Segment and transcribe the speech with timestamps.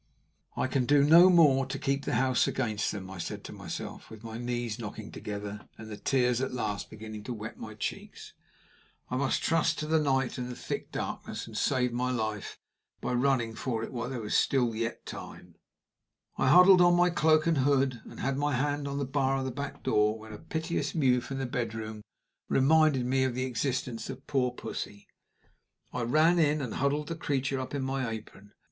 [0.57, 4.09] "I can do no more to keep the house against them," I said to myself,
[4.09, 8.33] with my knees knocking together, and the tears at last beginning to wet my cheeks.
[9.11, 12.57] "I must trust to the night and the thick darkness, and save my life
[12.99, 15.53] by running for it while there is yet time."
[16.35, 19.45] I huddled on my cloak and hood, and had my hand on the bar of
[19.45, 22.01] the back door, when a piteous mew from the bedroom
[22.49, 25.05] reminded me of the existence of poor Pussy.
[25.93, 28.53] I ran in, and huddled the creature up in my apron.